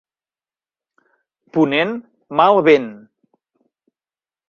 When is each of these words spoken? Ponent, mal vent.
Ponent, 1.59 1.93
mal 2.43 2.61
vent. 2.71 2.91